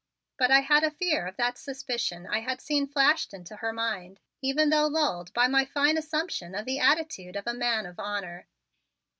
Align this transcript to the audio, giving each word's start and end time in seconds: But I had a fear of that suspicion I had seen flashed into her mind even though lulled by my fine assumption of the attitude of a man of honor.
But 0.35 0.49
I 0.49 0.61
had 0.61 0.83
a 0.83 0.89
fear 0.89 1.27
of 1.27 1.37
that 1.37 1.59
suspicion 1.59 2.25
I 2.25 2.39
had 2.39 2.59
seen 2.59 2.87
flashed 2.87 3.35
into 3.35 3.57
her 3.57 3.71
mind 3.71 4.19
even 4.41 4.71
though 4.71 4.87
lulled 4.87 5.31
by 5.35 5.47
my 5.47 5.63
fine 5.63 5.95
assumption 5.95 6.55
of 6.55 6.65
the 6.65 6.79
attitude 6.79 7.35
of 7.35 7.45
a 7.45 7.53
man 7.53 7.85
of 7.85 7.99
honor. 7.99 8.47